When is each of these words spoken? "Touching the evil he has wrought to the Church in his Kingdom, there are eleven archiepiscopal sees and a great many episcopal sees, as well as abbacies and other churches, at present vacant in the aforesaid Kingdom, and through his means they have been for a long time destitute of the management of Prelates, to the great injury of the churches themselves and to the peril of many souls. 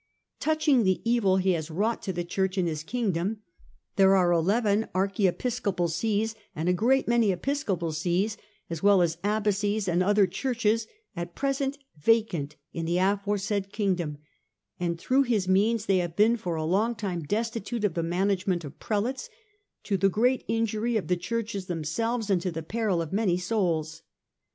"Touching 0.39 0.83
the 0.83 0.99
evil 1.05 1.37
he 1.37 1.51
has 1.51 1.69
wrought 1.69 2.01
to 2.01 2.11
the 2.11 2.23
Church 2.23 2.57
in 2.57 2.65
his 2.65 2.81
Kingdom, 2.81 3.43
there 3.97 4.15
are 4.15 4.31
eleven 4.31 4.87
archiepiscopal 4.95 5.87
sees 5.89 6.33
and 6.55 6.67
a 6.67 6.73
great 6.73 7.07
many 7.07 7.31
episcopal 7.31 7.91
sees, 7.91 8.35
as 8.67 8.81
well 8.81 9.03
as 9.03 9.17
abbacies 9.23 9.87
and 9.87 10.01
other 10.01 10.25
churches, 10.25 10.87
at 11.15 11.35
present 11.35 11.77
vacant 11.99 12.55
in 12.73 12.87
the 12.87 12.97
aforesaid 12.97 13.71
Kingdom, 13.71 14.17
and 14.79 14.97
through 14.97 15.21
his 15.21 15.47
means 15.47 15.85
they 15.85 15.97
have 15.97 16.15
been 16.15 16.35
for 16.35 16.55
a 16.55 16.65
long 16.65 16.95
time 16.95 17.21
destitute 17.21 17.83
of 17.83 17.93
the 17.93 18.01
management 18.01 18.63
of 18.65 18.79
Prelates, 18.79 19.29
to 19.83 19.97
the 19.97 20.09
great 20.09 20.43
injury 20.47 20.97
of 20.97 21.09
the 21.09 21.15
churches 21.15 21.67
themselves 21.67 22.31
and 22.31 22.41
to 22.41 22.51
the 22.51 22.63
peril 22.63 23.03
of 23.03 23.13
many 23.13 23.37
souls. 23.37 24.01